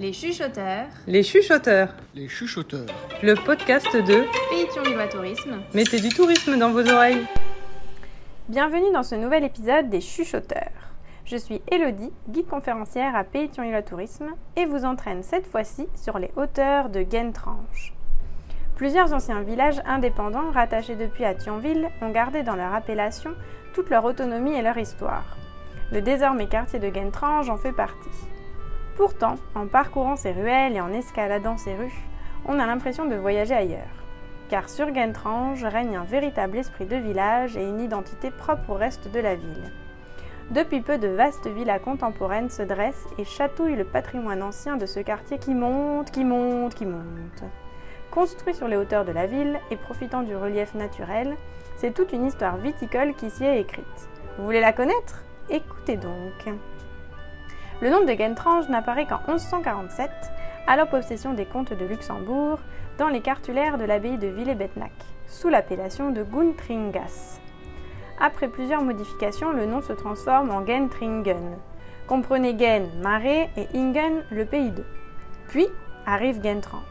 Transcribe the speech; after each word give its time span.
Les 0.00 0.14
chuchoteurs, 0.14 0.86
Les 1.06 1.22
chuchoteurs, 1.22 1.90
Les 2.14 2.26
chuchoteurs. 2.26 2.86
le 3.22 3.34
podcast 3.34 3.94
de 3.94 4.24
Pays 4.48 4.66
Thionvillois 4.72 5.08
Tourisme. 5.08 5.60
Mettez 5.74 6.00
du 6.00 6.08
tourisme 6.08 6.58
dans 6.58 6.70
vos 6.70 6.88
oreilles. 6.88 7.26
Bienvenue 8.48 8.90
dans 8.94 9.02
ce 9.02 9.14
nouvel 9.14 9.44
épisode 9.44 9.90
des 9.90 10.00
Chuchoteurs. 10.00 10.94
Je 11.26 11.36
suis 11.36 11.60
Elodie, 11.70 12.10
guide 12.30 12.46
conférencière 12.46 13.14
à 13.14 13.24
Pays 13.24 13.50
Thionville 13.50 13.84
Tourisme 13.86 14.30
et 14.56 14.64
vous 14.64 14.86
entraîne 14.86 15.22
cette 15.22 15.46
fois-ci 15.46 15.86
sur 15.94 16.18
les 16.18 16.30
hauteurs 16.34 16.88
de 16.88 17.02
Guentrange. 17.02 17.92
Plusieurs 18.76 19.12
anciens 19.12 19.42
villages 19.42 19.82
indépendants 19.84 20.50
rattachés 20.50 20.96
depuis 20.96 21.26
à 21.26 21.34
Thionville 21.34 21.90
ont 22.00 22.10
gardé 22.10 22.42
dans 22.42 22.56
leur 22.56 22.74
appellation 22.74 23.32
toute 23.74 23.90
leur 23.90 24.06
autonomie 24.06 24.54
et 24.54 24.62
leur 24.62 24.78
histoire. 24.78 25.36
Le 25.92 26.00
désormais 26.00 26.46
quartier 26.46 26.78
de 26.78 26.88
Guentrange 26.88 27.50
en 27.50 27.58
fait 27.58 27.72
partie. 27.72 28.08
Pourtant, 29.00 29.36
en 29.54 29.66
parcourant 29.66 30.16
ces 30.16 30.30
ruelles 30.30 30.76
et 30.76 30.80
en 30.82 30.92
escaladant 30.92 31.56
ces 31.56 31.74
rues, 31.74 32.04
on 32.44 32.58
a 32.58 32.66
l'impression 32.66 33.06
de 33.06 33.16
voyager 33.16 33.54
ailleurs 33.54 33.88
car 34.50 34.68
sur 34.68 34.90
Guentrange 34.90 35.64
règne 35.64 35.96
un 35.96 36.04
véritable 36.04 36.58
esprit 36.58 36.84
de 36.84 36.96
village 36.96 37.56
et 37.56 37.62
une 37.62 37.80
identité 37.80 38.30
propre 38.30 38.70
au 38.70 38.74
reste 38.74 39.10
de 39.10 39.20
la 39.20 39.36
ville. 39.36 39.72
Depuis 40.50 40.80
peu, 40.80 40.98
de 40.98 41.08
vastes 41.08 41.46
villas 41.46 41.78
contemporaines 41.78 42.50
se 42.50 42.62
dressent 42.62 43.06
et 43.16 43.24
chatouillent 43.24 43.76
le 43.76 43.84
patrimoine 43.84 44.42
ancien 44.42 44.76
de 44.76 44.86
ce 44.86 45.00
quartier 45.00 45.38
qui 45.38 45.54
monte, 45.54 46.10
qui 46.10 46.24
monte, 46.24 46.74
qui 46.74 46.84
monte. 46.84 47.44
Construit 48.10 48.54
sur 48.54 48.66
les 48.66 48.76
hauteurs 48.76 49.04
de 49.04 49.12
la 49.12 49.26
ville 49.26 49.60
et 49.70 49.76
profitant 49.76 50.22
du 50.22 50.34
relief 50.34 50.74
naturel, 50.74 51.36
c'est 51.76 51.94
toute 51.94 52.12
une 52.12 52.26
histoire 52.26 52.56
viticole 52.56 53.14
qui 53.14 53.30
s'y 53.30 53.44
est 53.44 53.60
écrite. 53.60 54.08
Vous 54.36 54.44
voulez 54.44 54.60
la 54.60 54.72
connaître? 54.72 55.22
Écoutez 55.48 55.96
donc. 55.96 56.52
Le 57.80 57.88
nom 57.88 58.04
de 58.04 58.12
Guentrange 58.12 58.68
n'apparaît 58.68 59.06
qu'en 59.06 59.20
1147, 59.26 60.10
à 60.66 60.76
la 60.76 60.84
possession 60.84 61.32
des 61.32 61.46
comtes 61.46 61.72
de 61.72 61.86
Luxembourg, 61.86 62.58
dans 62.98 63.08
les 63.08 63.22
cartulaires 63.22 63.78
de 63.78 63.84
l'abbaye 63.84 64.18
de 64.18 64.26
Villers-Bethnach, 64.26 64.92
sous 65.26 65.48
l'appellation 65.48 66.10
de 66.10 66.22
Guntringas. 66.22 67.40
Après 68.20 68.48
plusieurs 68.48 68.82
modifications, 68.82 69.52
le 69.52 69.64
nom 69.64 69.80
se 69.80 69.94
transforme 69.94 70.50
en 70.50 70.66
Gentringen. 70.66 71.56
Comprenez 72.06 72.58
Gen, 72.58 72.86
marais, 73.00 73.48
et 73.56 73.66
Ingen, 73.74 74.24
le 74.30 74.44
pays 74.44 74.72
d'eau. 74.72 74.84
Puis 75.48 75.66
arrive 76.04 76.42
Guentrange. 76.42 76.82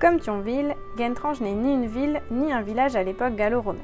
Comme 0.00 0.20
Thionville, 0.20 0.76
Guentrange 0.96 1.40
n'est 1.40 1.54
ni 1.54 1.74
une 1.74 1.86
ville 1.86 2.20
ni 2.30 2.52
un 2.52 2.62
village 2.62 2.94
à 2.94 3.02
l'époque 3.02 3.34
gallo-romaine. 3.34 3.82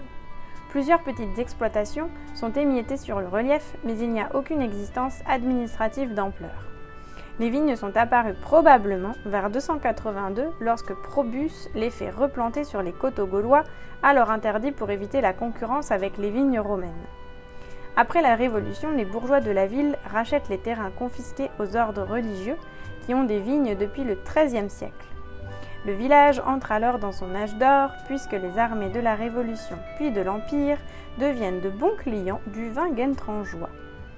Plusieurs 0.68 1.02
petites 1.02 1.38
exploitations 1.38 2.10
sont 2.34 2.52
émiettées 2.52 2.98
sur 2.98 3.20
le 3.20 3.28
relief, 3.28 3.74
mais 3.84 3.98
il 3.98 4.10
n'y 4.10 4.20
a 4.20 4.34
aucune 4.34 4.60
existence 4.60 5.20
administrative 5.26 6.12
d'ampleur. 6.12 6.68
Les 7.40 7.48
vignes 7.48 7.74
sont 7.74 7.96
apparues 7.96 8.34
probablement 8.34 9.12
vers 9.24 9.48
282 9.48 10.48
lorsque 10.60 10.92
Probus 10.92 11.70
les 11.74 11.88
fait 11.88 12.10
replanter 12.10 12.64
sur 12.64 12.82
les 12.82 12.92
coteaux 12.92 13.26
gaulois, 13.26 13.64
alors 14.02 14.30
interdits 14.30 14.72
pour 14.72 14.90
éviter 14.90 15.22
la 15.22 15.32
concurrence 15.32 15.90
avec 15.90 16.18
les 16.18 16.30
vignes 16.30 16.60
romaines. 16.60 16.90
Après 17.96 18.20
la 18.20 18.34
Révolution, 18.34 18.90
les 18.92 19.06
bourgeois 19.06 19.40
de 19.40 19.50
la 19.50 19.66
ville 19.66 19.96
rachètent 20.04 20.50
les 20.50 20.58
terrains 20.58 20.90
confisqués 20.90 21.50
aux 21.58 21.76
ordres 21.76 22.04
religieux 22.04 22.56
qui 23.06 23.14
ont 23.14 23.24
des 23.24 23.40
vignes 23.40 23.74
depuis 23.74 24.04
le 24.04 24.16
XIIIe 24.16 24.68
siècle. 24.68 25.06
Le 25.86 25.92
village 25.92 26.42
entre 26.46 26.72
alors 26.72 26.98
dans 26.98 27.12
son 27.12 27.34
âge 27.34 27.54
d'or 27.54 27.90
puisque 28.06 28.32
les 28.32 28.58
armées 28.58 28.90
de 28.90 29.00
la 29.00 29.14
Révolution 29.14 29.76
puis 29.96 30.10
de 30.10 30.20
l'Empire 30.20 30.78
deviennent 31.18 31.60
de 31.60 31.70
bons 31.70 31.96
clients 31.96 32.40
du 32.46 32.70
vin 32.70 32.90
guentrangeois 32.90 33.70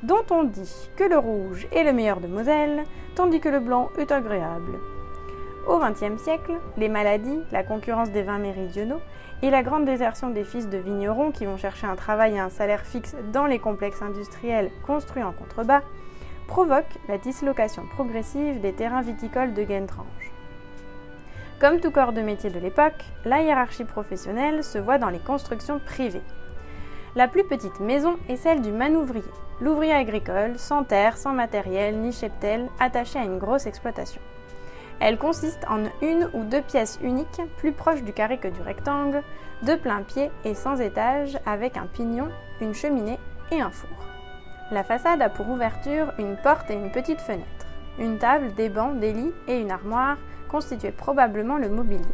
dont 0.02 0.24
on 0.30 0.44
dit 0.44 0.90
que 0.96 1.04
le 1.04 1.18
rouge 1.18 1.66
est 1.72 1.84
le 1.84 1.92
meilleur 1.92 2.20
de 2.20 2.26
Moselle, 2.26 2.84
tandis 3.14 3.40
que 3.40 3.48
le 3.48 3.60
blanc 3.60 3.90
est 3.98 4.12
agréable. 4.12 4.78
Au 5.68 5.78
XXe 5.78 6.20
siècle, 6.20 6.52
les 6.78 6.88
maladies, 6.88 7.40
la 7.52 7.62
concurrence 7.62 8.10
des 8.10 8.22
vins 8.22 8.38
méridionaux 8.38 9.00
et 9.42 9.50
la 9.50 9.62
grande 9.62 9.84
désertion 9.84 10.30
des 10.30 10.44
fils 10.44 10.68
de 10.68 10.78
vignerons 10.78 11.32
qui 11.32 11.44
vont 11.44 11.58
chercher 11.58 11.86
un 11.86 11.96
travail 11.96 12.36
et 12.36 12.40
un 12.40 12.48
salaire 12.48 12.84
fixe 12.86 13.14
dans 13.32 13.46
les 13.46 13.58
complexes 13.58 14.02
industriels 14.02 14.70
construits 14.86 15.22
en 15.22 15.32
contrebas 15.32 15.82
provoquent 16.48 16.98
la 17.08 17.18
dislocation 17.18 17.84
progressive 17.94 18.60
des 18.60 18.72
terrains 18.72 19.02
viticoles 19.02 19.54
de 19.54 19.62
Guentrange. 19.62 20.29
Comme 21.60 21.78
tout 21.78 21.90
corps 21.90 22.14
de 22.14 22.22
métier 22.22 22.48
de 22.48 22.58
l'époque, 22.58 23.04
la 23.26 23.42
hiérarchie 23.42 23.84
professionnelle 23.84 24.64
se 24.64 24.78
voit 24.78 24.96
dans 24.96 25.10
les 25.10 25.18
constructions 25.18 25.78
privées. 25.78 26.22
La 27.14 27.28
plus 27.28 27.44
petite 27.44 27.80
maison 27.80 28.16
est 28.30 28.36
celle 28.36 28.62
du 28.62 28.72
manouvrier, 28.72 29.30
l'ouvrier 29.60 29.92
agricole, 29.92 30.58
sans 30.58 30.84
terre, 30.84 31.18
sans 31.18 31.34
matériel, 31.34 31.98
ni 31.98 32.12
cheptel, 32.12 32.66
attaché 32.78 33.18
à 33.18 33.24
une 33.24 33.38
grosse 33.38 33.66
exploitation. 33.66 34.22
Elle 35.00 35.18
consiste 35.18 35.66
en 35.68 35.84
une 36.00 36.30
ou 36.32 36.44
deux 36.44 36.62
pièces 36.62 36.98
uniques, 37.02 37.42
plus 37.58 37.72
proches 37.72 38.04
du 38.04 38.14
carré 38.14 38.38
que 38.38 38.48
du 38.48 38.62
rectangle, 38.62 39.22
de 39.62 39.74
plein 39.74 40.00
pied 40.02 40.30
et 40.46 40.54
sans 40.54 40.80
étage, 40.80 41.38
avec 41.44 41.76
un 41.76 41.86
pignon, 41.86 42.30
une 42.62 42.74
cheminée 42.74 43.18
et 43.50 43.60
un 43.60 43.70
four. 43.70 43.90
La 44.70 44.82
façade 44.82 45.20
a 45.20 45.28
pour 45.28 45.50
ouverture 45.50 46.14
une 46.18 46.38
porte 46.38 46.70
et 46.70 46.74
une 46.74 46.90
petite 46.90 47.20
fenêtre. 47.20 47.66
Une 47.98 48.18
table, 48.18 48.54
des 48.54 48.68
bancs, 48.68 48.98
des 48.98 49.12
lits 49.12 49.34
et 49.48 49.60
une 49.60 49.70
armoire 49.70 50.16
constituaient 50.48 50.92
probablement 50.92 51.58
le 51.58 51.68
mobilier. 51.68 52.04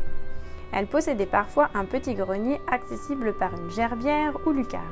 Elle 0.73 0.87
possédait 0.87 1.27
parfois 1.27 1.71
un 1.75 1.85
petit 1.85 2.15
grenier 2.15 2.61
accessible 2.71 3.35
par 3.35 3.55
une 3.55 3.71
gerbière 3.71 4.37
ou 4.47 4.51
lucarne. 4.51 4.83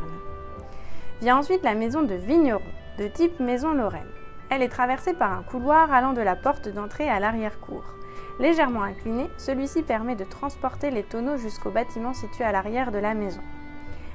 Vient 1.20 1.38
ensuite 1.38 1.64
la 1.64 1.74
maison 1.74 2.02
de 2.02 2.14
vigneron, 2.14 2.62
de 2.98 3.06
type 3.08 3.40
maison 3.40 3.74
Lorraine. 3.74 4.02
Elle 4.50 4.62
est 4.62 4.68
traversée 4.68 5.14
par 5.14 5.32
un 5.32 5.42
couloir 5.42 5.92
allant 5.92 6.12
de 6.12 6.20
la 6.20 6.36
porte 6.36 6.68
d'entrée 6.68 7.08
à 7.08 7.18
l'arrière-cour. 7.18 7.84
Légèrement 8.38 8.82
incliné, 8.82 9.30
celui-ci 9.36 9.82
permet 9.82 10.16
de 10.16 10.24
transporter 10.24 10.90
les 10.90 11.02
tonneaux 11.02 11.36
jusqu'au 11.36 11.70
bâtiment 11.70 12.14
situé 12.14 12.44
à 12.44 12.52
l'arrière 12.52 12.90
de 12.90 12.98
la 12.98 13.14
maison. 13.14 13.42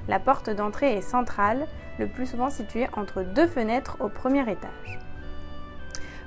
La 0.07 0.19
porte 0.19 0.50
d'entrée 0.50 0.94
est 0.94 1.01
centrale, 1.01 1.68
le 2.00 2.07
plus 2.07 2.25
souvent 2.25 2.50
située 2.50 2.88
entre 2.96 3.22
deux 3.22 3.47
fenêtres 3.47 3.97
au 4.00 4.09
premier 4.09 4.41
étage. 4.41 5.00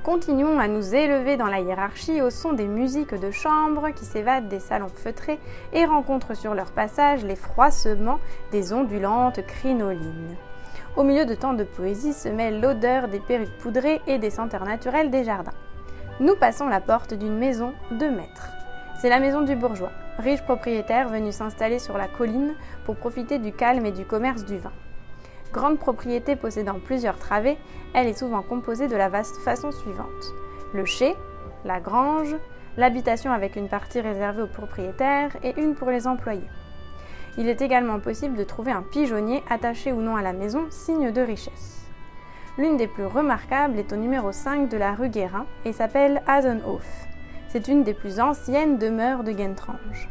Continuons 0.04 0.58
à 0.58 0.66
nous 0.66 0.96
élever 0.96 1.36
dans 1.36 1.46
la 1.46 1.60
hiérarchie 1.60 2.22
au 2.22 2.30
son 2.30 2.54
des 2.54 2.66
musiques 2.66 3.14
de 3.14 3.30
chambre 3.30 3.90
qui 3.90 4.04
s'évadent 4.04 4.48
des 4.48 4.58
salons 4.58 4.88
feutrés 4.88 5.38
et 5.72 5.84
rencontrent 5.84 6.34
sur 6.34 6.54
leur 6.54 6.72
passage 6.72 7.24
les 7.24 7.36
froissements 7.36 8.18
des 8.50 8.72
ondulantes 8.72 9.46
crinolines. 9.46 10.36
Au 10.96 11.04
milieu 11.04 11.24
de 11.24 11.36
tant 11.36 11.52
de 11.52 11.62
poésie 11.62 12.14
se 12.14 12.28
mêle 12.28 12.60
l'odeur 12.60 13.06
des 13.06 13.20
perruques 13.20 13.56
poudrées 13.58 14.00
et 14.08 14.18
des 14.18 14.30
senteurs 14.30 14.64
naturelles 14.64 15.10
des 15.10 15.22
jardins. 15.22 15.54
Nous 16.18 16.34
passons 16.34 16.66
la 16.66 16.80
porte 16.80 17.14
d'une 17.14 17.38
maison 17.38 17.72
de 17.92 18.06
maître. 18.06 18.48
C'est 19.00 19.08
la 19.08 19.20
maison 19.20 19.42
du 19.42 19.54
bourgeois, 19.54 19.92
riche 20.18 20.42
propriétaire 20.42 21.10
venu 21.10 21.30
s'installer 21.30 21.78
sur 21.78 21.96
la 21.96 22.08
colline 22.08 22.54
pour 22.86 22.96
profiter 22.96 23.38
du 23.38 23.52
calme 23.52 23.86
et 23.86 23.92
du 23.92 24.04
commerce 24.04 24.44
du 24.44 24.58
vin. 24.58 24.72
Grande 25.52 25.78
propriété 25.78 26.34
possédant 26.34 26.80
plusieurs 26.82 27.18
travées, 27.18 27.58
elle 27.92 28.06
est 28.06 28.18
souvent 28.18 28.40
composée 28.40 28.88
de 28.88 28.96
la 28.96 29.10
vaste 29.10 29.36
façon 29.36 29.70
suivante. 29.70 30.34
Le 30.72 30.86
chai, 30.86 31.14
la 31.66 31.78
grange, 31.78 32.34
l'habitation 32.78 33.32
avec 33.32 33.56
une 33.56 33.68
partie 33.68 34.00
réservée 34.00 34.42
aux 34.42 34.46
propriétaires 34.46 35.36
et 35.42 35.60
une 35.60 35.74
pour 35.74 35.90
les 35.90 36.06
employés. 36.06 36.48
Il 37.36 37.48
est 37.48 37.60
également 37.60 38.00
possible 38.00 38.36
de 38.36 38.44
trouver 38.44 38.72
un 38.72 38.82
pigeonnier 38.82 39.42
attaché 39.50 39.92
ou 39.92 40.00
non 40.00 40.16
à 40.16 40.22
la 40.22 40.32
maison, 40.32 40.66
signe 40.70 41.12
de 41.12 41.20
richesse. 41.20 41.86
L'une 42.56 42.78
des 42.78 42.86
plus 42.86 43.06
remarquables 43.06 43.78
est 43.78 43.92
au 43.92 43.96
numéro 43.96 44.32
5 44.32 44.70
de 44.70 44.76
la 44.78 44.94
rue 44.94 45.10
Guérin 45.10 45.46
et 45.66 45.72
s'appelle 45.72 46.22
Hasenhof. 46.26 46.86
C'est 47.48 47.68
une 47.68 47.82
des 47.82 47.94
plus 47.94 48.20
anciennes 48.20 48.78
demeures 48.78 49.24
de 49.24 49.32
Guentrange. 49.32 50.08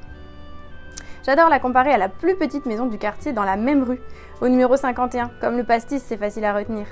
J'adore 1.23 1.49
la 1.49 1.59
comparer 1.59 1.91
à 1.91 1.99
la 1.99 2.09
plus 2.09 2.35
petite 2.35 2.65
maison 2.65 2.87
du 2.87 2.97
quartier 2.97 3.31
dans 3.31 3.43
la 3.43 3.55
même 3.55 3.83
rue, 3.83 4.01
au 4.41 4.47
numéro 4.47 4.75
51, 4.75 5.29
comme 5.39 5.55
le 5.55 5.63
pastis 5.63 6.01
c'est 6.03 6.17
facile 6.17 6.45
à 6.45 6.53
retenir. 6.53 6.87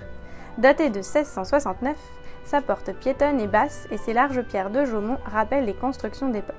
Datée 0.59 0.89
de 0.89 0.99
1669, 0.99 1.95
sa 2.43 2.61
porte 2.61 2.93
piétonne 2.93 3.39
et 3.39 3.47
basse 3.47 3.87
et 3.89 3.97
ses 3.97 4.13
larges 4.13 4.43
pierres 4.43 4.69
de 4.69 4.85
Jaumont 4.85 5.17
rappellent 5.25 5.65
les 5.65 5.73
constructions 5.73 6.29
d'époque. 6.29 6.55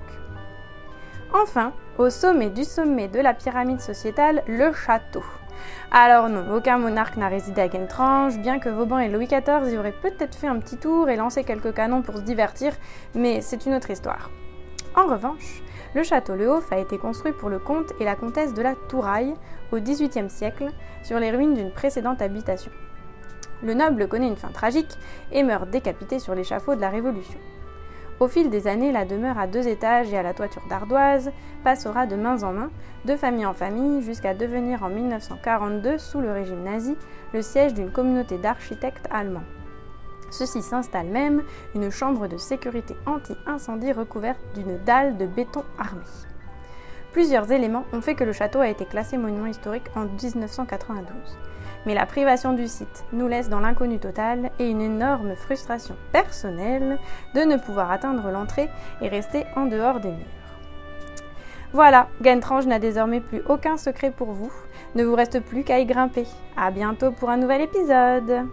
Enfin, 1.33 1.73
au 1.97 2.11
sommet 2.11 2.51
du 2.51 2.65
sommet 2.65 3.07
de 3.07 3.21
la 3.21 3.35
pyramide 3.35 3.81
sociétale, 3.81 4.43
le 4.49 4.73
château. 4.73 5.23
Alors 5.93 6.29
non, 6.29 6.57
aucun 6.57 6.79
monarque 6.79 7.17
n'a 7.17 7.29
résidé 7.29 7.61
à 7.61 7.69
Guentrange, 7.69 8.39
bien 8.39 8.59
que 8.59 8.69
Vauban 8.69 8.99
et 8.99 9.09
Louis 9.09 9.27
XIV 9.27 9.73
y 9.73 9.79
auraient 9.79 9.93
peut-être 9.93 10.35
fait 10.35 10.49
un 10.49 10.59
petit 10.59 10.77
tour 10.77 11.09
et 11.09 11.15
lancé 11.15 11.45
quelques 11.45 11.75
canons 11.75 12.03
pour 12.03 12.17
se 12.17 12.23
divertir, 12.23 12.73
mais 13.15 13.41
c'est 13.43 13.65
une 13.65 13.75
autre 13.75 13.91
histoire. 13.91 14.29
En 14.97 15.07
revanche, 15.07 15.63
le 15.95 16.03
château 16.03 16.35
Le 16.35 16.49
Hof 16.49 16.73
a 16.73 16.79
été 16.79 16.99
construit 16.99 17.33
pour 17.33 17.49
le 17.49 17.59
comte 17.59 17.93
et 18.01 18.05
la 18.05 18.17
comtesse 18.17 18.55
de 18.55 18.63
la 18.63 18.75
Touraille 18.75 19.35
au 19.73 19.79
XVIIIe 19.79 20.29
siècle 20.29 20.71
sur 21.03 21.19
les 21.21 21.31
ruines 21.31 21.55
d'une 21.55 21.73
précédente 21.73 22.23
habitation. 22.23 22.73
Le 23.63 23.75
noble 23.75 24.09
connaît 24.09 24.29
une 24.29 24.37
fin 24.37 24.49
tragique 24.49 24.99
et 25.33 25.43
meurt 25.43 25.69
décapité 25.71 26.19
sur 26.19 26.35
l'échafaud 26.35 26.75
de 26.75 26.81
la 26.81 26.89
Révolution. 26.89 27.39
Au 28.19 28.29
fil 28.29 28.51
des 28.51 28.67
années, 28.67 28.93
la 28.93 29.05
demeure 29.05 29.39
à 29.39 29.47
deux 29.47 29.67
étages 29.69 30.13
et 30.13 30.19
à 30.19 30.23
la 30.23 30.35
toiture 30.35 30.67
d'ardoise 30.69 31.31
passera 31.65 32.07
de 32.07 32.17
main 32.17 32.43
en 32.43 32.53
main, 32.53 32.71
de 33.05 33.17
famille 33.17 33.47
en 33.47 33.55
famille, 33.55 34.03
jusqu'à 34.03 34.35
devenir 34.35 34.83
en 34.83 34.91
1942, 34.91 35.99
sous 35.99 36.21
le 36.21 36.33
régime 36.33 36.63
nazi, 36.63 36.97
le 37.33 37.43
siège 37.43 37.75
d'une 37.75 37.91
communauté 37.91 38.37
d'architectes 38.39 39.07
allemands. 39.11 39.45
Ceci 40.31 40.63
s'installe 40.63 41.09
même 41.09 41.43
une 41.75 41.91
chambre 41.91 42.29
de 42.29 42.37
sécurité 42.37 42.97
anti-incendie 43.07 43.93
recouverte 43.93 44.41
d'une 44.55 44.79
dalle 44.85 45.17
de 45.17 45.27
béton 45.27 45.65
armé. 45.79 46.03
Plusieurs 47.13 47.51
éléments 47.51 47.85
ont 47.93 48.01
fait 48.01 48.15
que 48.15 48.25
le 48.25 48.33
château 48.33 48.61
a 48.61 48.69
été 48.69 48.85
classé 48.85 49.17
monument 49.17 49.47
historique 49.47 49.91
en 49.97 50.05
1992. 50.05 51.07
Mais 51.87 51.95
la 51.95 52.07
privation 52.07 52.53
du 52.53 52.69
site 52.69 53.05
nous 53.13 53.27
laisse 53.27 53.49
dans 53.49 53.61
l'inconnu 53.61 53.99
total 53.99 54.51
et 54.59 54.69
une 54.69 54.81
énorme 54.81 55.35
frustration 55.35 55.97
personnelle 56.13 56.99
de 57.35 57.41
ne 57.41 57.57
pouvoir 57.57 57.91
atteindre 57.91 58.31
l'entrée 58.31 58.69
et 59.01 59.09
rester 59.09 59.45
en 59.57 59.67
dehors 59.67 59.99
des 59.99 60.11
murs. 60.11 60.27
Voilà, 61.73 62.09
Gentrange 62.23 62.67
n'a 62.67 62.79
désormais 62.79 63.21
plus 63.21 63.43
aucun 63.49 63.77
secret 63.77 64.11
pour 64.11 64.33
vous. 64.33 64.53
Ne 64.95 65.05
vous 65.05 65.15
reste 65.15 65.41
plus 65.41 65.63
qu'à 65.65 65.79
y 65.79 65.87
grimper. 65.87 66.27
À 66.57 66.71
bientôt 66.71 67.13
pour 67.13 67.31
un 67.31 67.37
nouvel 67.37 67.63
épisode. 67.63 68.47